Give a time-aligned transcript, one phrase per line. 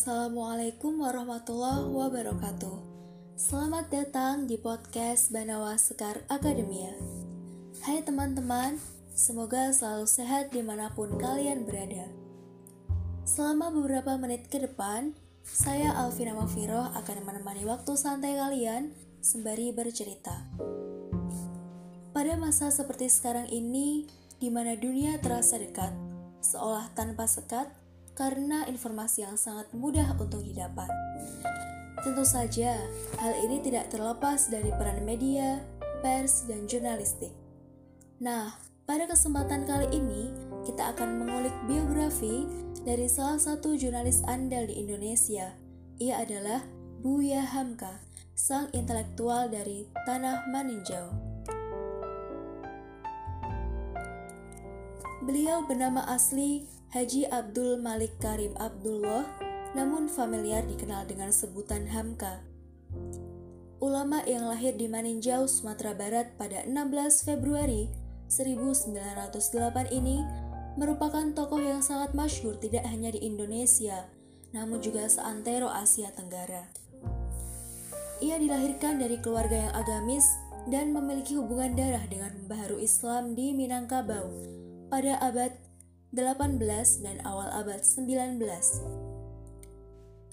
[0.00, 2.72] Assalamualaikum warahmatullahi wabarakatuh.
[3.36, 6.96] Selamat datang di podcast Banawa Sekar Akademia.
[7.84, 8.80] Hai teman-teman,
[9.12, 12.08] semoga selalu sehat di mana pun kalian berada.
[13.28, 15.12] Selama beberapa menit ke depan,
[15.44, 20.48] saya Alvina Mafiroh akan menemani waktu santai kalian sembari bercerita.
[22.16, 24.08] Pada masa seperti sekarang ini,
[24.40, 25.92] di mana dunia terasa dekat,
[26.40, 27.68] seolah tanpa sekat,
[28.20, 30.92] karena informasi yang sangat mudah untuk didapat.
[32.04, 32.76] Tentu saja,
[33.16, 35.64] hal ini tidak terlepas dari peran media,
[36.04, 37.32] pers, dan jurnalistik.
[38.20, 38.52] Nah,
[38.84, 40.28] pada kesempatan kali ini,
[40.68, 42.44] kita akan mengulik biografi
[42.84, 45.56] dari salah satu jurnalis andal di Indonesia.
[45.96, 46.60] Ia adalah
[47.00, 48.04] Buya Hamka,
[48.36, 51.08] sang intelektual dari Tanah Maninjau.
[55.24, 59.22] Beliau bernama asli Haji Abdul Malik Karim Abdullah,
[59.78, 62.42] namun familiar dikenal dengan sebutan Hamka.
[63.78, 67.86] Ulama yang lahir di Maninjau, Sumatera Barat pada 16 Februari
[68.26, 70.26] 1908 ini
[70.74, 74.10] merupakan tokoh yang sangat masyhur tidak hanya di Indonesia,
[74.50, 76.74] namun juga seantero Asia Tenggara.
[78.18, 80.26] Ia dilahirkan dari keluarga yang agamis
[80.66, 84.26] dan memiliki hubungan darah dengan pembaharu Islam di Minangkabau
[84.90, 85.69] pada abad
[86.10, 88.42] 18 dan awal abad 19.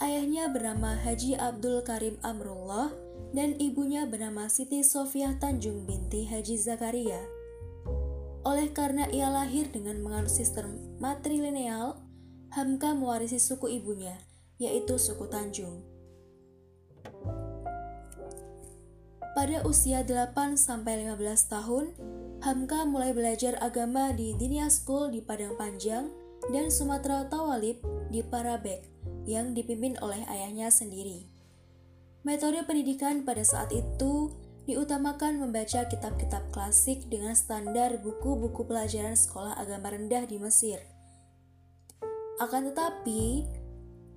[0.00, 2.96] Ayahnya bernama Haji Abdul Karim Amrullah
[3.36, 7.20] dan ibunya bernama Siti Sofiah Tanjung binti Haji Zakaria.
[8.48, 12.00] Oleh karena ia lahir dengan menganut sistem matrilineal,
[12.56, 14.16] Hamka mewarisi suku ibunya,
[14.56, 15.84] yaitu suku Tanjung.
[19.36, 21.92] Pada usia 8 sampai 15 tahun,
[22.46, 26.14] Hamka mulai belajar agama di Dinia School di Padang Panjang
[26.54, 28.86] dan Sumatera Tawalib di Parabek
[29.26, 31.26] yang dipimpin oleh ayahnya sendiri.
[32.22, 34.30] Metode pendidikan pada saat itu
[34.62, 40.78] diutamakan membaca kitab-kitab klasik dengan standar buku-buku pelajaran sekolah agama rendah di Mesir.
[42.38, 43.42] Akan tetapi,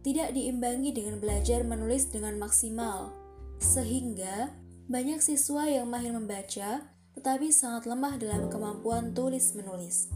[0.00, 3.12] tidak diimbangi dengan belajar menulis dengan maksimal,
[3.60, 4.48] sehingga
[4.88, 10.10] banyak siswa yang mahir membaca tetapi sangat lemah dalam kemampuan tulis-menulis.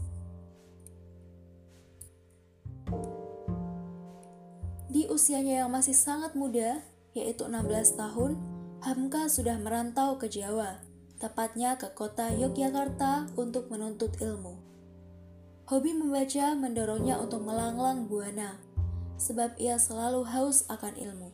[4.89, 6.81] Di usianya yang masih sangat muda,
[7.13, 8.35] yaitu 16 tahun,
[8.79, 10.81] Hamka sudah merantau ke Jawa,
[11.19, 14.57] tepatnya ke kota Yogyakarta untuk menuntut ilmu.
[15.69, 18.57] Hobi membaca mendorongnya untuk melanglang buana,
[19.21, 21.29] sebab ia selalu haus akan ilmu.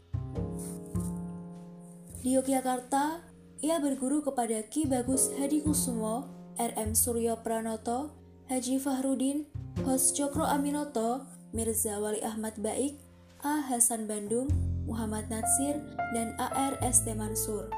[2.19, 3.23] Di Yogyakarta,
[3.63, 6.27] ia berguru kepada Ki Bagus Hadi Kusumo,
[6.59, 8.11] RM Suryo Pranoto,
[8.51, 9.47] Haji Fahrudin,
[9.87, 11.23] Hos Cokro Aminoto,
[11.55, 12.99] Mirza Wali Ahmad Baik,
[13.45, 13.63] A.
[13.63, 14.51] Hasan Bandung,
[14.83, 15.79] Muhammad Natsir,
[16.11, 17.71] dan AR ST Mansur.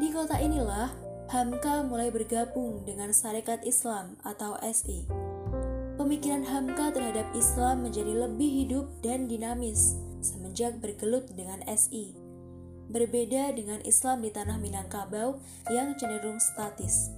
[0.00, 0.88] Di kota inilah,
[1.28, 5.08] Hamka mulai bergabung dengan Sarekat Islam atau SI.
[5.96, 12.31] Pemikiran Hamka terhadap Islam menjadi lebih hidup dan dinamis semenjak bergelut dengan SI
[12.92, 15.40] berbeda dengan Islam di tanah Minangkabau
[15.72, 17.10] yang cenderung statis.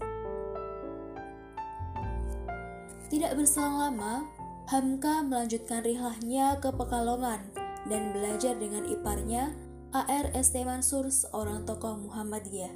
[3.10, 4.26] Tidak berselang lama,
[4.70, 7.52] Hamka melanjutkan rihlahnya ke Pekalongan
[7.84, 9.52] dan belajar dengan iparnya
[9.94, 12.72] AR ST Mansur, seorang tokoh Muhammadiyah.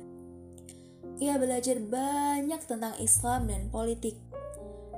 [1.19, 4.15] Ia belajar banyak tentang Islam dan politik.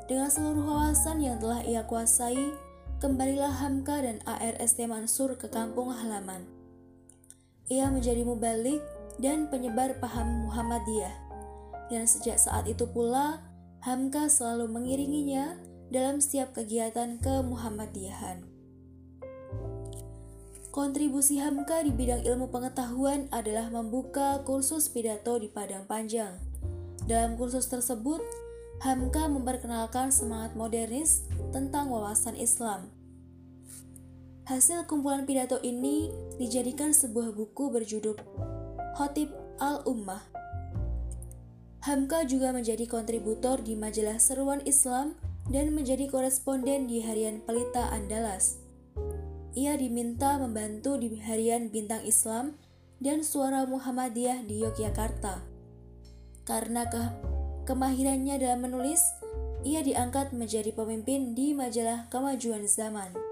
[0.04, 2.52] Dengan seluruh wawasan yang telah ia kuasai,
[3.00, 6.59] kembalilah Hamka dan AR ST Mansur ke kampung halaman.
[7.70, 8.82] Ia menjadi mubalik
[9.22, 11.14] dan penyebar paham Muhammadiyah.
[11.86, 13.46] Dan sejak saat itu pula,
[13.86, 15.54] Hamka selalu mengiringinya
[15.94, 18.42] dalam setiap kegiatan ke-Muhammadiyahan.
[20.74, 26.42] Kontribusi Hamka di bidang ilmu pengetahuan adalah membuka kursus pidato di Padang Panjang.
[27.06, 28.22] Dalam kursus tersebut,
[28.82, 31.22] Hamka memperkenalkan semangat modernis
[31.54, 32.90] tentang wawasan Islam
[34.50, 38.18] Hasil kumpulan pidato ini dijadikan sebuah buku berjudul
[38.98, 39.30] Hotib
[39.62, 40.26] Al-Ummah.
[41.86, 45.14] Hamka juga menjadi kontributor di majalah Seruan Islam
[45.46, 48.58] dan menjadi koresponden di harian Pelita Andalas.
[49.54, 52.58] Ia diminta membantu di harian Bintang Islam
[52.98, 55.46] dan Suara Muhammadiyah di Yogyakarta.
[56.42, 57.02] Karena ke
[57.70, 58.98] kemahirannya dalam menulis,
[59.62, 63.29] ia diangkat menjadi pemimpin di majalah Kemajuan Zaman.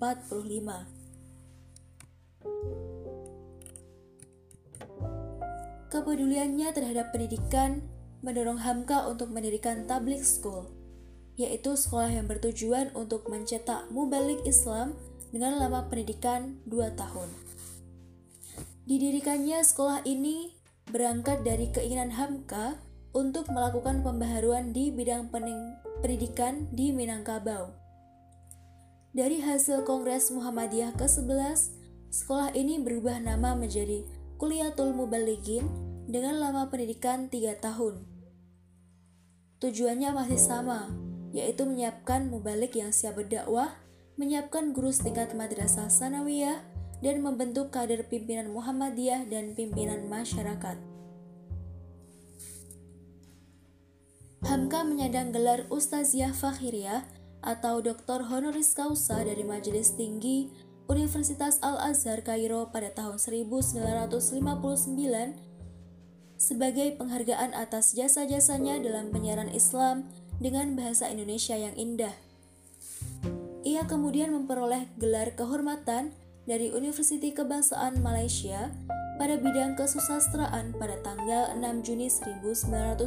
[5.89, 7.81] Kepeduliannya terhadap pendidikan
[8.21, 10.69] mendorong Hamka untuk mendirikan tablik school
[11.35, 14.95] yaitu sekolah yang bertujuan untuk mencetak mubalik Islam
[15.35, 17.27] dengan lama pendidikan 2 tahun.
[18.87, 20.55] Didirikannya sekolah ini
[20.95, 22.79] berangkat dari keinginan Hamka
[23.11, 27.84] untuk melakukan pembaharuan di bidang pendidikan di Minangkabau.
[29.15, 31.71] Dari hasil Kongres Muhammadiyah ke-11,
[32.11, 34.03] sekolah ini berubah nama menjadi
[34.43, 35.71] Kuliatul Mubaligin
[36.11, 38.03] dengan lama pendidikan 3 tahun.
[39.63, 40.91] Tujuannya masih sama,
[41.31, 43.79] yaitu menyiapkan mubalik yang siap berdakwah,
[44.19, 46.59] menyiapkan guru setingkat madrasah sanawiyah,
[46.99, 50.75] dan membentuk kader pimpinan Muhammadiyah dan pimpinan masyarakat.
[54.43, 60.49] Hamka menyandang gelar Ustaziah Fakhiriyah atau Doktor Honoris Causa dari Majelis Tinggi
[60.85, 64.11] Universitas Al-Azhar Kairo pada tahun 1959
[66.37, 70.05] sebagai penghargaan atas jasa-jasanya dalam penyiaran Islam
[70.43, 72.12] dengan bahasa Indonesia yang indah.
[73.64, 76.12] Ia kemudian memperoleh gelar kehormatan
[76.44, 78.69] dari Universiti Kebangsaan Malaysia
[79.17, 83.00] pada bidang kesusastraan pada tanggal 6 Juni 1974.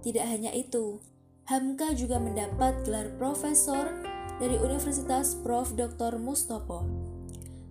[0.00, 1.04] Tidak hanya itu,
[1.50, 3.90] Hamka juga mendapat gelar profesor
[4.38, 5.74] dari Universitas Prof.
[5.74, 6.14] Dr.
[6.22, 6.86] Mustopo.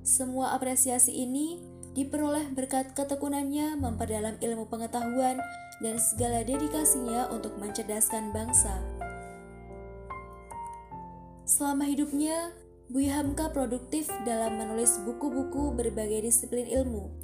[0.03, 1.63] Semua apresiasi ini
[1.95, 5.39] diperoleh berkat ketekunannya memperdalam ilmu pengetahuan
[5.79, 8.83] dan segala dedikasinya untuk mencerdaskan bangsa.
[11.47, 12.51] Selama hidupnya,
[12.91, 17.15] Buya Hamka produktif dalam menulis buku-buku berbagai disiplin ilmu.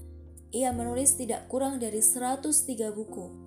[0.56, 3.44] Ia menulis tidak kurang dari 103 buku.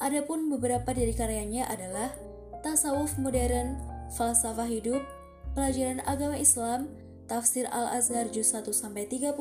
[0.00, 2.16] Adapun beberapa dari karyanya adalah
[2.64, 3.76] Tasawuf Modern,
[4.16, 5.04] Falsafah Hidup,
[5.52, 6.88] Pelajaran Agama Islam,
[7.28, 9.36] Tafsir Al-Azhar Juz 1 30,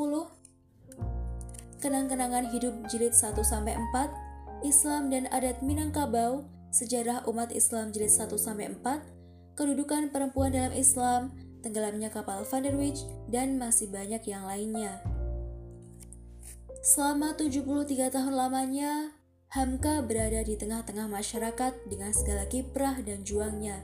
[1.80, 6.44] Kenang-kenangan Hidup Jilid 1 4, Islam dan Adat Minangkabau,
[6.75, 8.84] Sejarah Umat Islam Jilid 1-4,
[9.56, 11.32] Kedudukan Perempuan dalam Islam,
[11.63, 13.00] Tenggelamnya Kapal Van der Wijk,
[13.32, 15.00] dan masih banyak yang lainnya.
[16.84, 19.19] Selama 73 tahun lamanya,
[19.50, 23.82] Hamka berada di tengah-tengah masyarakat dengan segala kiprah dan juangnya.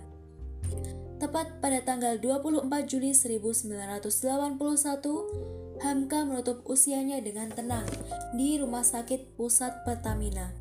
[1.18, 4.62] Tepat pada tanggal 24 Juli 1981,
[5.82, 7.90] Hamka menutup usianya dengan tenang
[8.38, 10.54] di Rumah Sakit Pusat Pertamina.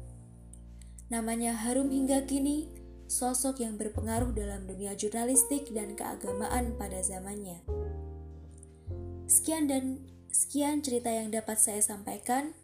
[1.13, 2.73] Namanya harum hingga kini,
[3.05, 7.61] sosok yang berpengaruh dalam dunia jurnalistik dan keagamaan pada zamannya.
[9.29, 10.01] Sekian dan
[10.33, 12.64] sekian cerita yang dapat saya sampaikan.